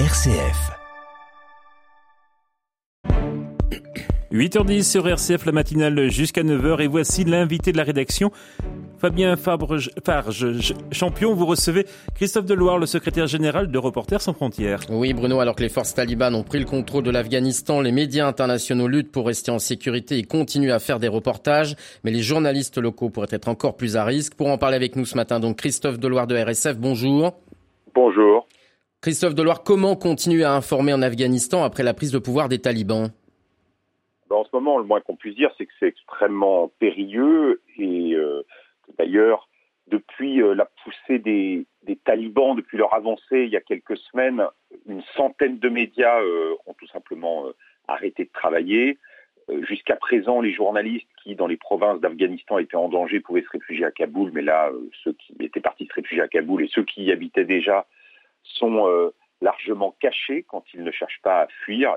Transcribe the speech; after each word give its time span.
RCF. 0.00 0.72
8h10 4.32 4.82
sur 4.82 5.06
RCF, 5.06 5.46
la 5.46 5.52
matinale 5.52 6.10
jusqu'à 6.10 6.42
9h. 6.42 6.82
Et 6.82 6.88
voici 6.88 7.22
l'invité 7.22 7.70
de 7.70 7.76
la 7.76 7.84
rédaction, 7.84 8.32
Fabien 8.98 9.36
Farge, 9.36 10.74
champion. 10.90 11.34
Vous 11.34 11.46
recevez 11.46 11.86
Christophe 12.16 12.44
Deloire, 12.44 12.78
le 12.78 12.86
secrétaire 12.86 13.28
général 13.28 13.70
de 13.70 13.78
Reporters 13.78 14.20
sans 14.20 14.32
frontières. 14.32 14.80
Oui, 14.90 15.12
Bruno, 15.12 15.38
alors 15.38 15.54
que 15.54 15.62
les 15.62 15.68
forces 15.68 15.94
talibanes 15.94 16.34
ont 16.34 16.42
pris 16.42 16.58
le 16.58 16.64
contrôle 16.64 17.04
de 17.04 17.12
l'Afghanistan, 17.12 17.80
les 17.80 17.92
médias 17.92 18.26
internationaux 18.26 18.88
luttent 18.88 19.12
pour 19.12 19.26
rester 19.26 19.52
en 19.52 19.60
sécurité 19.60 20.18
et 20.18 20.24
continuent 20.24 20.72
à 20.72 20.80
faire 20.80 20.98
des 20.98 21.06
reportages. 21.06 21.76
Mais 22.02 22.10
les 22.10 22.22
journalistes 22.22 22.78
locaux 22.78 23.10
pourraient 23.10 23.28
être 23.30 23.46
encore 23.46 23.76
plus 23.76 23.96
à 23.96 24.04
risque. 24.04 24.34
Pour 24.34 24.48
en 24.48 24.58
parler 24.58 24.74
avec 24.74 24.96
nous 24.96 25.04
ce 25.04 25.14
matin, 25.14 25.38
donc 25.38 25.58
Christophe 25.58 26.00
Deloire 26.00 26.26
de 26.26 26.34
RSF, 26.34 26.78
bonjour. 26.78 27.34
Bonjour. 27.94 28.48
Christophe 29.04 29.34
Deloire, 29.34 29.62
comment 29.62 29.96
continuer 29.96 30.44
à 30.44 30.54
informer 30.54 30.94
en 30.94 31.02
Afghanistan 31.02 31.62
après 31.62 31.82
la 31.82 31.92
prise 31.92 32.10
de 32.10 32.18
pouvoir 32.18 32.48
des 32.48 32.58
talibans? 32.58 33.10
Ben, 34.30 34.36
en 34.36 34.44
ce 34.44 34.48
moment, 34.54 34.78
le 34.78 34.84
moins 34.84 35.02
qu'on 35.02 35.14
puisse 35.14 35.36
dire, 35.36 35.50
c'est 35.58 35.66
que 35.66 35.72
c'est 35.78 35.88
extrêmement 35.88 36.68
périlleux 36.78 37.60
et 37.76 38.14
euh, 38.14 38.40
d'ailleurs, 38.96 39.50
depuis 39.88 40.40
euh, 40.40 40.54
la 40.54 40.64
poussée 40.82 41.18
des, 41.18 41.66
talibans, 42.06 42.56
depuis 42.56 42.78
leur 42.78 42.94
avancée 42.94 43.42
il 43.44 43.50
y 43.50 43.58
a 43.58 43.60
quelques 43.60 43.98
semaines, 43.98 44.42
une 44.88 45.02
centaine 45.14 45.58
de 45.58 45.68
médias 45.68 46.22
euh, 46.22 46.54
ont 46.64 46.72
tout 46.72 46.88
simplement 46.88 47.44
arrêté 47.86 48.24
de 48.24 48.30
travailler. 48.32 48.96
Jusqu'à 49.68 49.96
présent, 49.96 50.40
les 50.40 50.54
journalistes 50.54 51.10
qui, 51.22 51.34
dans 51.34 51.46
les 51.46 51.58
provinces 51.58 52.00
d'Afghanistan, 52.00 52.56
étaient 52.56 52.76
en 52.76 52.88
danger 52.88 53.20
pouvaient 53.20 53.42
se 53.42 53.50
réfugier 53.50 53.84
à 53.84 53.90
Kaboul, 53.90 54.30
mais 54.32 54.40
là, 54.40 54.70
ceux 55.02 55.12
qui 55.12 55.34
étaient 55.40 55.60
partis 55.60 55.84
se 55.84 55.92
réfugier 55.92 56.22
à 56.22 56.28
Kaboul 56.28 56.64
et 56.64 56.70
ceux 56.72 56.84
qui 56.84 57.04
y 57.04 57.12
habitaient 57.12 57.44
déjà 57.44 57.84
sont 58.44 59.12
largement 59.40 59.94
cachés 60.00 60.44
quand 60.48 60.64
ils 60.72 60.82
ne 60.82 60.90
cherchent 60.90 61.20
pas 61.22 61.42
à 61.42 61.46
fuir. 61.64 61.96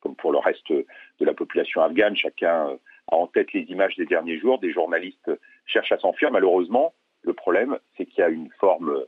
Comme 0.00 0.16
pour 0.16 0.32
le 0.32 0.38
reste 0.38 0.72
de 0.72 0.86
la 1.20 1.34
population 1.34 1.82
afghane, 1.82 2.16
chacun 2.16 2.78
a 3.10 3.14
en 3.14 3.26
tête 3.26 3.52
les 3.52 3.62
images 3.62 3.96
des 3.96 4.06
derniers 4.06 4.38
jours. 4.38 4.58
Des 4.58 4.72
journalistes 4.72 5.30
cherchent 5.66 5.92
à 5.92 5.98
s'enfuir. 5.98 6.30
Malheureusement, 6.30 6.94
le 7.22 7.34
problème, 7.34 7.78
c'est 7.96 8.06
qu'il 8.06 8.20
y 8.20 8.22
a 8.22 8.28
une 8.28 8.50
forme 8.58 9.04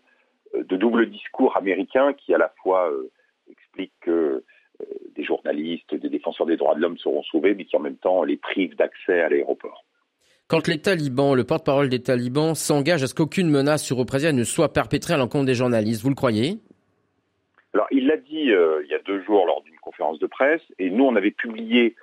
euh, 0.55 0.65
de 0.65 0.77
double 0.77 1.09
discours 1.11 1.57
américain 1.57 2.13
qui 2.13 2.35
à 2.35 2.39
la 2.39 2.53
fois 2.63 2.91
euh, 2.91 3.11
explique 3.51 3.93
que 4.01 4.11
euh, 4.81 4.85
des 5.15 5.25
journalistes, 5.25 5.95
des 5.95 6.09
défenseurs 6.09 6.47
des 6.47 6.57
droits 6.57 6.75
de 6.75 6.81
l'homme 6.81 6.99
seront 6.99 7.23
sauvés, 7.23 7.55
mais 7.55 7.65
qui 7.65 7.77
en 7.77 7.81
même 7.81 7.97
temps 7.97 8.23
les 8.25 8.37
privent 8.37 8.77
d'accès 8.77 9.21
à 9.21 9.29
l'aéroport. 9.29 9.85
Quand 10.53 10.69
les 10.69 10.83
talibans, 10.83 11.35
le 11.35 11.45
porte-parole 11.45 11.89
des 11.89 12.03
talibans, 12.03 12.55
s'engage 12.55 13.03
à 13.03 13.07
ce 13.07 13.15
qu'aucune 13.15 13.49
menace 13.49 13.83
sur 13.83 13.97
représailles 13.97 14.35
ne 14.35 14.45
soit 14.45 14.71
perpétrée 14.71 15.15
à 15.15 15.17
l'encontre 15.17 15.47
des 15.47 15.55
journalistes, 15.55 16.03
vous 16.03 16.11
le 16.11 16.15
croyez? 16.15 16.59
Alors, 17.73 17.87
il 17.91 18.07
l'a 18.07 18.19
dit 18.19 18.51
il 18.51 18.87
y 18.91 18.95
a 18.95 18.99
deux 18.99 19.23
jours 19.23 19.47
lors 19.47 19.63
d'une 19.63 19.79
conférence 19.79 20.19
de 20.19 20.27
presse. 20.27 20.61
Et 20.79 20.91
nous, 20.91 21.05
on 21.05 21.17
avait 21.17 21.31
publié 21.31 21.97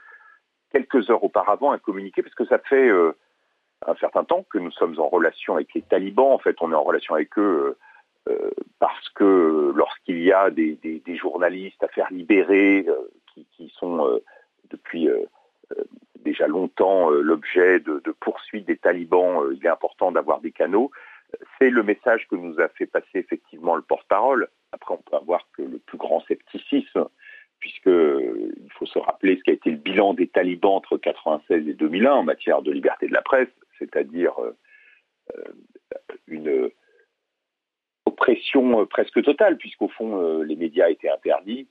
quelques 0.72 1.11
heures 1.11 1.23
auparavant 1.23 1.73
un 1.73 1.77
communiqué, 1.77 2.23
parce 2.23 2.33
que 2.33 2.45
ça 2.45 2.58
fait 2.58 2.89
euh, 2.89 3.11
un 3.86 3.94
certain 3.97 4.23
temps 4.23 4.44
que 4.50 4.58
nous 4.58 4.72
sommes 4.72 5.00
en 5.00 5.09
relation 5.09 5.53
avec 5.53 5.72
les 5.75 5.83
talibans. 5.83 6.31
En 6.31 6.39
fait, 6.39 6.55
on 6.59 6.72
est 6.72 6.75
en 6.75 6.81
relation 6.81 7.14
avec 7.14 7.38
eux 7.38 7.77
euh, 8.27 8.33
euh, 8.33 8.50
parce 8.80 9.09
que 9.09 9.73
lorsqu'il 9.75 10.23
y 10.23 10.31
a 10.31 10.50
des, 10.50 10.80
journalistes 11.22 11.83
à 11.83 11.88
faire 11.88 12.08
libérer, 12.09 12.88
qui, 13.52 13.72
sont 13.77 14.20
depuis 14.72 14.98
déjà 16.39 16.47
longtemps 16.47 17.09
l'objet 17.09 17.79
de, 17.79 18.01
poursuites 18.19 18.65
des 18.65 18.77
talibans, 18.77 19.43
il 19.53 19.65
est 19.65 19.69
important 19.69 20.11
d'avoir 20.11 20.39
des 20.39 20.51
canaux. 20.51 20.91
C'est 21.59 21.69
le 21.69 21.83
message 21.83 22.27
que 22.27 22.35
nous 22.35 22.59
a 22.59 22.69
fait 22.69 22.87
passer 22.87 23.15
effectivement 23.15 23.75
le 23.75 23.81
porte-parole. 23.81 24.47
Après, 24.71 24.93
on 24.93 24.97
peut 24.97 25.15
avoir 25.15 25.47
que 25.53 25.61
le 25.61 25.79
plus 25.79 25.97
grand 25.97 26.21
scepticisme 26.21 27.07
puisque 27.59 27.87
euh, 27.87 28.53
il 28.57 28.71
faut 28.71 28.85
se 28.85 28.99
rappeler 28.99 29.37
ce 29.37 29.43
qu'a 29.43 29.51
été 29.51 29.69
le 29.69 29.77
bilan 29.77 30.13
des 30.13 30.27
talibans 30.27 30.75
entre 30.75 30.95
1996 30.95 31.67
et 31.67 31.73
2001 31.73 32.11
en 32.11 32.23
matière 32.23 32.61
de 32.61 32.71
liberté 32.71 33.08
de 33.08 33.14
la 33.14 33.21
presse, 33.21 33.49
c'est-à-dire 33.77 34.33
euh, 34.41 34.55
euh, 35.35 35.53
une 36.27 36.71
oppression 38.05 38.85
presque 38.85 39.21
totale, 39.23 39.58
puisqu'au 39.58 39.89
fond, 39.89 40.41
les 40.41 40.55
médias 40.55 40.89
étaient 40.89 41.09
interdits. 41.09 41.67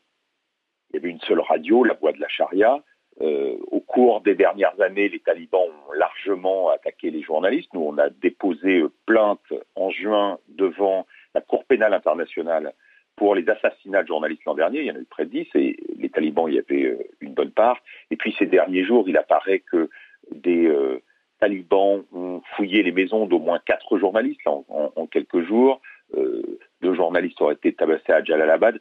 Il 0.90 0.96
y 0.96 0.98
avait 0.98 1.10
une 1.10 1.20
seule 1.20 1.40
radio, 1.40 1.84
la 1.84 1.94
voix 1.94 2.12
de 2.12 2.20
la 2.20 2.28
charia. 2.28 2.82
Au 3.20 3.80
cours 3.80 4.20
des 4.20 4.34
dernières 4.34 4.80
années, 4.80 5.08
les 5.08 5.18
talibans 5.18 5.60
ont 5.62 5.92
largement 5.92 6.70
attaqué 6.70 7.10
les 7.10 7.22
journalistes. 7.22 7.72
Nous, 7.74 7.80
on 7.80 7.98
a 7.98 8.10
déposé 8.10 8.84
plainte 9.06 9.52
en 9.74 9.90
juin 9.90 10.38
devant 10.48 11.06
la 11.34 11.40
Cour 11.40 11.64
pénale 11.64 11.94
internationale 11.94 12.72
pour 13.18 13.34
les 13.34 13.46
assassinats 13.48 14.02
de 14.02 14.08
journalistes 14.08 14.44
l'an 14.46 14.54
dernier, 14.54 14.80
il 14.80 14.86
y 14.86 14.90
en 14.90 14.94
a 14.94 15.00
eu 15.00 15.04
près 15.04 15.24
de 15.26 15.30
10 15.30 15.48
et 15.56 15.76
les 15.98 16.08
talibans 16.08 16.48
y 16.48 16.58
avaient 16.58 16.84
euh, 16.84 17.02
une 17.20 17.34
bonne 17.34 17.50
part. 17.50 17.78
Et 18.10 18.16
puis 18.16 18.34
ces 18.38 18.46
derniers 18.46 18.84
jours, 18.84 19.04
il 19.08 19.16
apparaît 19.16 19.58
que 19.58 19.90
des 20.30 20.66
euh, 20.66 21.02
talibans 21.40 22.04
ont 22.12 22.40
fouillé 22.54 22.82
les 22.82 22.92
maisons 22.92 23.26
d'au 23.26 23.40
moins 23.40 23.58
quatre 23.58 23.98
journalistes 23.98 24.46
en, 24.46 25.06
quelques 25.10 25.42
jours. 25.42 25.80
Euh, 26.16 26.42
deux 26.80 26.94
journalistes 26.94 27.40
auraient 27.40 27.54
été 27.54 27.72
tabassés 27.72 28.12
à 28.12 28.22
Jalalabad. 28.22 28.80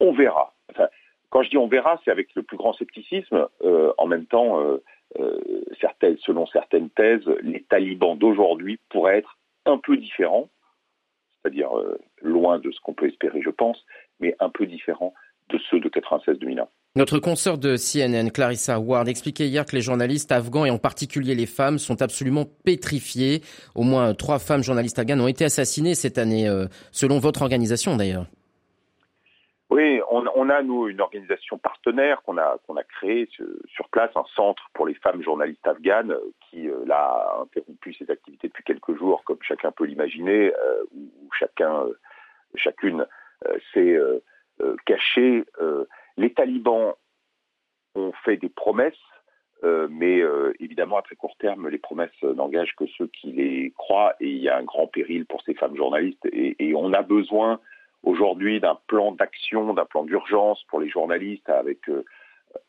On 0.00 0.12
verra. 0.12 0.54
Quand 1.36 1.42
je 1.42 1.50
dis 1.50 1.58
on 1.58 1.68
verra, 1.68 2.00
c'est 2.02 2.10
avec 2.10 2.34
le 2.34 2.42
plus 2.42 2.56
grand 2.56 2.72
scepticisme. 2.72 3.46
en 3.62 4.06
même 4.06 4.24
temps, 4.24 4.58
certaines, 5.82 6.16
selon 6.24 6.46
certaines 6.46 6.88
thèses, 6.88 7.26
les 7.42 7.62
talibans 7.64 8.16
d'aujourd'hui 8.16 8.80
pourraient 8.88 9.18
être 9.18 9.36
un 9.66 9.76
peu 9.76 9.98
différents 9.98 10.48
c'est-à-dire 11.46 11.76
euh, 11.78 11.98
loin 12.22 12.58
de 12.58 12.70
ce 12.70 12.80
qu'on 12.80 12.94
peut 12.94 13.08
espérer, 13.08 13.40
je 13.42 13.50
pense, 13.50 13.84
mais 14.20 14.34
un 14.40 14.50
peu 14.50 14.66
différent 14.66 15.14
de 15.50 15.58
ceux 15.70 15.78
de 15.78 15.88
96-2001. 15.88 16.66
Notre 16.96 17.18
consoeur 17.18 17.58
de 17.58 17.76
CNN, 17.76 18.30
Clarissa 18.30 18.80
Ward, 18.80 19.06
expliquait 19.06 19.46
hier 19.46 19.64
que 19.64 19.76
les 19.76 19.82
journalistes 19.82 20.32
afghans, 20.32 20.64
et 20.64 20.70
en 20.70 20.78
particulier 20.78 21.34
les 21.34 21.46
femmes, 21.46 21.78
sont 21.78 22.02
absolument 22.02 22.46
pétrifiés. 22.64 23.42
Au 23.74 23.82
moins 23.82 24.14
trois 24.14 24.38
femmes 24.38 24.62
journalistes 24.62 24.98
afghanes 24.98 25.20
ont 25.20 25.28
été 25.28 25.44
assassinées 25.44 25.94
cette 25.94 26.18
année, 26.18 26.48
euh, 26.48 26.66
selon 26.90 27.18
votre 27.18 27.42
organisation 27.42 27.96
d'ailleurs. 27.96 28.26
On, 30.10 30.48
a, 30.50 30.62
nous, 30.62 30.88
une 30.88 31.00
organisation 31.00 31.58
partenaire 31.58 32.22
qu'on 32.22 32.36
a, 32.38 32.58
créée 32.88 33.28
sur 33.68 33.88
place, 33.88 34.10
un 34.14 34.24
centre 34.34 34.68
pour 34.74 34.86
les 34.86 34.94
femmes 34.94 35.22
journalistes 35.22 35.66
afghanes 35.66 36.12
euh, 36.12 36.32
qui, 36.40 36.68
euh, 36.68 36.84
là, 36.86 36.96
a 36.96 37.42
interrompu 37.42 37.92
ses 37.94 38.10
activités 38.10 38.48
depuis 38.48 38.64
quelques 38.64 38.96
jours, 38.96 39.24
comme 39.24 39.38
chacun 39.42 39.72
peut 39.72 39.84
l'imaginer, 39.84 40.52
euh, 40.54 40.84
où, 40.94 41.32
chacun, 41.38 41.86
chacune 42.54 43.06
s'est 43.72 43.98
cachée. 44.86 45.44
les 46.16 46.32
talibans 46.32 46.94
ont 47.94 48.12
fait 48.24 48.38
des 48.38 48.48
promesses, 48.48 48.94
mais 49.62 50.22
évidemment, 50.58 50.96
à 50.96 51.02
très 51.02 51.16
court 51.16 51.36
terme, 51.38 51.68
les 51.68 51.78
promesses 51.78 52.22
n'engagent 52.22 52.74
que 52.76 52.86
ceux 52.96 53.08
qui 53.08 53.32
les 53.32 53.74
croient, 53.76 54.14
et 54.20 54.28
il 54.28 54.38
y 54.38 54.48
a 54.48 54.56
un 54.56 54.62
grand 54.62 54.86
péril 54.86 55.26
pour 55.26 55.42
ces 55.42 55.54
femmes 55.54 55.76
journalistes, 55.76 56.26
et 56.32 56.72
on 56.74 56.94
a 56.94 57.02
besoin 57.02 57.60
aujourd'hui 58.06 58.60
d'un 58.60 58.78
plan 58.86 59.12
d'action, 59.12 59.74
d'un 59.74 59.84
plan 59.84 60.04
d'urgence 60.04 60.62
pour 60.68 60.80
les 60.80 60.88
journalistes 60.88 61.48
avec 61.50 61.86
euh, 61.90 62.04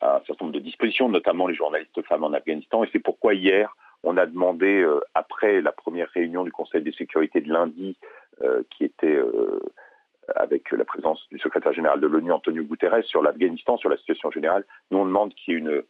un 0.02 0.20
certain 0.26 0.46
nombre 0.46 0.58
de 0.58 0.64
dispositions, 0.64 1.08
notamment 1.08 1.48
les 1.48 1.56
journalistes 1.56 2.02
femmes 2.02 2.24
en 2.24 2.34
Afghanistan. 2.34 2.84
Et 2.84 2.90
c'est 2.92 3.00
pourquoi 3.00 3.36
hier, 3.36 3.74
on 4.04 4.18
a 4.18 4.26
demandé, 4.26 4.82
euh, 4.82 5.00
après 5.14 5.62
la 5.62 5.72
première 5.72 6.10
réunion 6.10 6.44
du 6.44 6.52
Conseil 6.52 6.82
de 6.82 6.92
sécurité 6.92 7.40
de 7.40 7.54
lundi, 7.54 7.96
euh, 8.42 8.64
qui 8.72 8.84
était 8.84 9.18
avec 10.36 10.72
la 10.72 10.84
présence 10.84 11.26
du 11.32 11.40
secrétaire 11.40 11.72
général 11.72 12.02
de 12.02 12.08
l'ONU, 12.08 12.34
Antonio 12.34 12.64
Guterres, 12.64 13.06
sur 13.06 13.22
l'Afghanistan, 13.22 13.78
sur 13.78 13.90
la 13.90 13.98
situation 13.98 14.30
générale, 14.32 14.66
nous 14.92 14.98
on 14.98 15.06
demande 15.06 15.34
qu'il 15.36 15.54
y 15.54 15.58
ait 15.58 15.60
une 15.60 15.84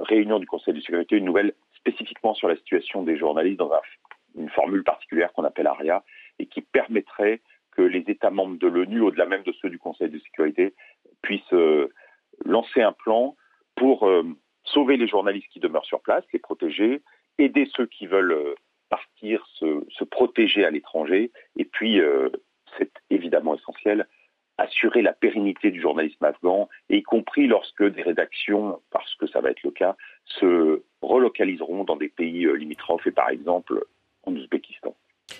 réunion 0.00 0.38
du 0.38 0.46
Conseil 0.46 0.72
de 0.72 0.80
sécurité, 0.80 1.16
une 1.16 1.26
nouvelle 1.26 1.52
spécifiquement 1.74 2.32
sur 2.34 2.48
la 2.48 2.56
situation 2.56 3.02
des 3.02 3.18
journalistes 3.18 3.58
dans 3.58 3.70
une 4.38 4.48
formule 4.48 4.82
particulière 4.82 5.30
qu'on 5.32 5.44
appelle 5.44 5.66
ARIA, 5.66 6.02
et 6.38 6.46
qui 6.46 6.62
permettrait 6.62 7.40
que 7.72 7.82
les 7.82 8.04
États 8.08 8.30
membres 8.30 8.58
de 8.58 8.66
l'ONU, 8.66 9.00
au-delà 9.00 9.26
même 9.26 9.42
de 9.42 9.52
ceux 9.60 9.70
du 9.70 9.78
Conseil 9.78 10.10
de 10.10 10.18
sécurité, 10.18 10.74
puissent 11.22 11.52
euh, 11.52 11.88
lancer 12.44 12.82
un 12.82 12.92
plan 12.92 13.36
pour 13.76 14.08
euh, 14.08 14.24
sauver 14.64 14.96
les 14.96 15.08
journalistes 15.08 15.48
qui 15.52 15.60
demeurent 15.60 15.84
sur 15.84 16.00
place, 16.00 16.24
les 16.32 16.38
protéger, 16.38 17.02
aider 17.38 17.68
ceux 17.74 17.86
qui 17.86 18.06
veulent 18.06 18.32
euh, 18.32 18.54
partir, 18.88 19.46
se, 19.54 20.04
protéger 20.04 20.64
à 20.64 20.70
l'étranger, 20.70 21.30
et 21.56 21.64
puis, 21.64 22.00
c'est 22.76 22.90
évidemment 23.08 23.54
essentiel, 23.54 24.08
assurer 24.58 25.00
la 25.00 25.12
pérennité 25.12 25.70
du 25.70 25.80
journalisme 25.80 26.24
afghan, 26.24 26.68
y 26.88 27.00
compris 27.04 27.46
lorsque 27.46 27.84
des 27.84 28.02
rédactions, 28.02 28.82
parce 28.90 29.14
que 29.14 29.28
ça 29.28 29.40
va 29.40 29.52
être 29.52 29.62
le 29.62 29.70
cas, 29.70 29.96
se 30.24 30.82
relocaliseront 31.02 31.84
dans 31.84 31.94
des 31.94 32.08
pays 32.08 32.48
limitrophes, 32.56 33.06
et 33.06 33.12
par 33.12 33.28
exemple 33.28 33.84
en 34.24 34.34
Ouzbékistan. 34.34 34.79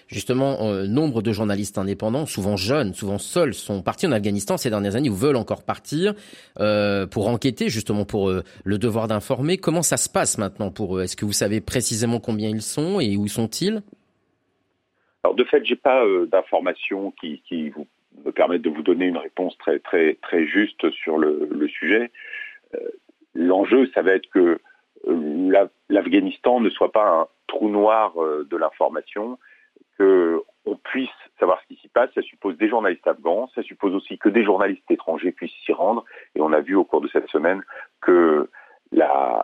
Justement, 0.08 0.56
euh, 0.62 0.86
nombre 0.86 1.22
de 1.22 1.32
journalistes 1.32 1.78
indépendants, 1.78 2.26
souvent 2.26 2.56
jeunes, 2.56 2.94
souvent 2.94 3.18
seuls, 3.18 3.54
sont 3.54 3.82
partis 3.82 4.06
en 4.06 4.12
Afghanistan 4.12 4.56
ces 4.56 4.70
dernières 4.70 4.96
années 4.96 5.10
ou 5.10 5.14
veulent 5.14 5.36
encore 5.36 5.62
partir 5.64 6.14
euh, 6.58 7.06
pour 7.06 7.28
enquêter, 7.28 7.68
justement 7.68 8.04
pour 8.04 8.28
euh, 8.28 8.42
le 8.64 8.78
devoir 8.78 9.08
d'informer. 9.08 9.56
Comment 9.56 9.82
ça 9.82 9.96
se 9.96 10.08
passe 10.08 10.38
maintenant 10.38 10.70
pour 10.70 10.98
eux? 10.98 11.02
Est-ce 11.02 11.16
que 11.16 11.24
vous 11.24 11.32
savez 11.32 11.60
précisément 11.60 12.18
combien 12.18 12.48
ils 12.48 12.62
sont 12.62 13.00
et 13.00 13.16
où 13.16 13.28
sont-ils? 13.28 13.82
Alors 15.22 15.34
de 15.34 15.44
fait, 15.44 15.64
j'ai 15.64 15.76
pas 15.76 16.02
d'informations 16.32 17.12
qui, 17.20 17.70
vous 17.70 17.86
me 18.24 18.32
permettre 18.32 18.64
de 18.64 18.70
vous 18.70 18.82
donner 18.82 19.06
une 19.06 19.18
réponse 19.18 19.56
très 19.58 19.78
très 19.78 20.14
très 20.22 20.46
juste 20.46 20.90
sur 20.90 21.18
le, 21.18 21.48
le 21.50 21.68
sujet. 21.68 22.10
L'enjeu, 23.34 23.88
ça 23.94 24.02
va 24.02 24.12
être 24.12 24.28
que 24.30 24.58
l'Afghanistan 25.88 26.60
ne 26.60 26.70
soit 26.70 26.90
pas 26.90 27.06
un 27.06 27.26
trou 27.46 27.68
noir 27.68 28.14
de 28.16 28.56
l'information, 28.56 29.38
que 30.00 30.42
on 30.64 30.76
puisse 30.76 31.10
savoir 31.38 31.60
ce 31.60 31.66
qui 31.66 31.80
s'y 31.80 31.88
passe, 31.88 32.10
ça 32.14 32.22
suppose 32.22 32.56
des 32.56 32.70
journalistes 32.70 33.06
afghans, 33.06 33.50
ça 33.54 33.62
suppose 33.62 33.94
aussi 33.94 34.16
que 34.16 34.30
des 34.30 34.44
journalistes 34.44 34.90
étrangers 34.90 35.30
puissent 35.30 35.54
s'y 35.66 35.74
rendre. 35.74 36.06
Et 36.34 36.40
on 36.40 36.54
a 36.54 36.60
vu 36.60 36.74
au 36.74 36.84
cours 36.84 37.02
de 37.02 37.08
cette 37.08 37.28
semaine 37.28 37.62
que 38.00 38.48
la 38.92 39.42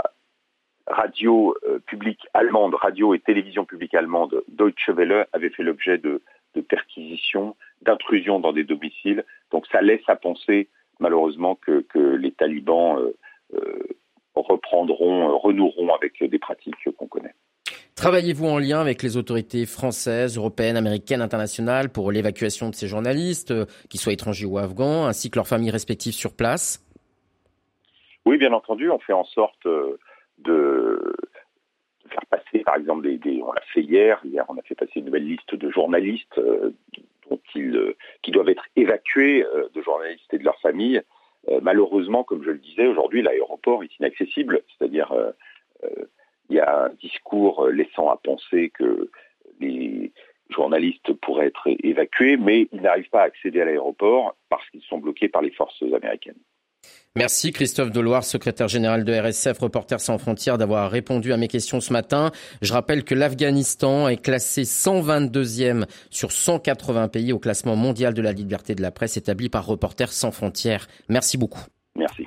radio 0.87 1.55
euh, 1.69 1.79
publique 1.81 2.26
allemande, 2.32 2.75
radio 2.75 3.12
et 3.12 3.19
télévision 3.19 3.67
publique 3.67 3.94
allemande 3.94 4.43
Deutsche 4.49 4.88
Welle 4.88 5.26
avait 5.35 5.50
fait 5.50 5.62
l'objet 5.62 5.99
de, 5.99 6.23
perquisitions, 6.70 7.55
d'intrusions 7.82 8.41
dans 8.41 8.55
des 8.55 8.64
domiciles. 8.64 9.26
Donc 9.50 9.67
ça 9.67 9.82
laisse 9.82 10.09
à 10.09 10.17
penser 10.17 10.69
malheureusement 11.00 11.55
que, 11.55 11.85
les 11.94 12.32
talibans 12.32 12.99
euh, 12.99 13.12
euh, 13.55 13.82
reprendront, 14.35 15.37
renoueront 15.37 15.94
avec 15.94 16.25
des 16.25 16.38
pratiques 16.38 16.91
qu'on 16.97 17.09
connaît. 17.09 17.35
Travaillez-vous 17.96 18.46
en 18.46 18.58
lien 18.58 18.78
avec 18.78 19.02
les 19.02 19.16
autorités 19.16 19.64
françaises, 19.64 20.37
européennes, 20.37 20.76
américaines, 20.76 21.22
internationales 21.22 21.88
pour 21.88 22.12
l'évacuation 22.12 22.69
de 22.69 22.75
ces 22.75 22.88
journalistes, 22.88 23.52
euh, 23.52 23.64
qu'ils 23.88 23.98
soient 23.98 24.12
étrangers 24.12 24.44
ou 24.44 24.58
afghans, 24.58 25.06
ainsi 25.06 25.31
que 25.31 25.37
leurs 25.37 25.48
familles 25.48 25.70
respectives 25.70 26.12
sur 26.12 26.37
place? 26.37 26.84
Oui, 28.26 28.37
bien 28.37 28.52
entendu, 28.52 28.90
on 28.90 28.98
fait 28.98 29.14
en 29.14 29.25
sorte 29.25 29.64
euh, 29.64 29.98
de 30.37 31.16
faire 32.10 32.26
passer, 32.28 32.58
par 32.64 32.76
exemple, 32.76 33.08
des, 33.19 33.43
on 33.43 33.52
l'a 33.52 33.62
fait 33.72 33.81
hier, 33.81 34.20
hier 34.26 34.44
on 34.50 34.58
a 34.58 34.62
fait 34.62 34.75
passer 34.75 34.92
une 34.96 35.06
nouvelle 35.06 35.26
liste 35.26 35.54
de 35.54 35.70
journalistes 35.70 36.37
euh, 36.37 36.75
dont 37.31 37.40
ils, 37.54 37.94
qui 38.20 38.31
doivent 38.31 38.50
être 38.50 38.66
évacués, 38.76 39.42
de 39.75 39.82
journalistes 39.82 40.32
et 40.34 40.38
de 40.38 40.44
leurs 40.44 40.60
familles. 40.60 41.00
malheureusement, 41.62 42.25
comme 42.25 42.44
je 42.44 42.50
le 42.50 42.58
disais, 42.58 42.87
aujourd'hui 42.87 43.22
l'aéroport 43.22 43.82
est 43.82 43.99
inaccessible, 43.99 44.60
c'est-à-dire 44.69 45.12
il 46.48 46.56
y 46.56 46.60
a 46.60 46.84
un 46.84 46.88
discours 47.00 47.69
laissant 47.69 48.10
à 48.10 48.16
penser 48.16 48.70
que 48.70 49.10
les 49.60 50.12
journalistes 50.50 51.12
pourraient 51.14 51.46
être 51.46 51.69
évacués, 51.82 52.37
mais 52.37 52.69
ils 52.72 52.81
n'arrivent 52.81 53.10
pas 53.10 53.22
à 53.22 53.25
accéder 53.25 53.60
à 53.60 53.64
l'aéroport 53.64 54.37
parce 54.48 54.69
qu'ils 54.70 54.82
sont 54.82 54.98
bloqués 54.98 55.28
par 55.28 55.43
les 55.43 55.50
forces 55.50 55.82
américaines. 55.82 56.38
Merci 57.16 57.50
Christophe 57.50 57.90
Deloire, 57.90 58.25
secrétaire 58.25 58.69
général 58.69 59.02
de 59.02 59.12
RSF 59.12 59.58
Reporters 59.58 60.00
sans 60.00 60.19
frontières, 60.19 60.58
d'avoir 60.58 60.90
répondu 60.90 61.32
à 61.32 61.38
mes 61.38 61.48
questions 61.48 61.81
ce 61.81 61.90
matin. 61.93 62.31
Je 62.60 62.75
rappelle 62.75 63.04
que 63.04 63.14
l'Afghanistan 63.14 64.08
est 64.08 64.22
classé 64.22 64.62
122e 64.62 65.87
sur 66.10 66.31
180 66.31 67.08
pays 67.08 67.32
au 67.32 67.38
classement 67.38 67.75
mondial 67.75 68.12
de 68.12 68.20
la 68.20 68.32
liberté 68.32 68.75
de 68.75 68.82
la 68.82 68.90
presse 68.90 69.16
établi 69.16 69.49
par 69.49 69.64
Reporters 69.64 70.12
sans 70.12 70.31
frontières. 70.31 70.88
Merci 71.08 71.38
beaucoup. 71.38 71.64
Merci. 71.96 72.25